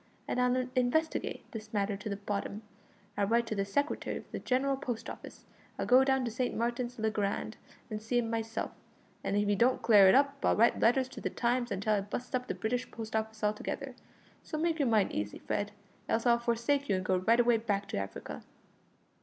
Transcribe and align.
and 0.27 0.41
I'll 0.41 0.67
investigate 0.75 1.45
this 1.51 1.71
matter 1.75 1.95
to 1.95 2.09
the 2.09 2.15
bottom. 2.15 2.63
I'll 3.15 3.27
write 3.27 3.45
to 3.45 3.53
the 3.55 3.65
Secretary 3.65 4.17
of 4.17 4.31
the 4.31 4.39
General 4.39 4.75
Post 4.75 5.11
Office. 5.11 5.45
I'll 5.77 5.85
go 5.85 6.03
down 6.03 6.25
to 6.25 6.31
St. 6.31 6.55
Martin's 6.57 6.97
le 6.97 7.11
Grand 7.11 7.55
and 7.87 8.01
see 8.01 8.17
him 8.17 8.27
myself, 8.27 8.71
and 9.23 9.37
if 9.37 9.47
he 9.47 9.53
don't 9.55 9.83
clear 9.83 10.09
it 10.09 10.15
up 10.15 10.43
I'll 10.43 10.55
write 10.55 10.79
letters 10.79 11.07
to 11.09 11.21
the 11.21 11.29
Times 11.29 11.69
until 11.69 11.93
I 11.93 12.01
bu'st 12.01 12.33
up 12.33 12.47
the 12.47 12.55
British 12.55 12.89
Post 12.89 13.15
Office 13.15 13.43
altogether; 13.43 13.93
so 14.41 14.57
make 14.57 14.79
your 14.79 14.87
mind 14.87 15.11
easy, 15.11 15.37
Fred, 15.37 15.71
else 16.09 16.25
I'll 16.25 16.39
forsake 16.39 16.89
you 16.89 16.95
and 16.95 17.05
go 17.05 17.17
right 17.17 17.39
away 17.39 17.57
back 17.57 17.87
to 17.89 17.97
Africa." 17.97 18.41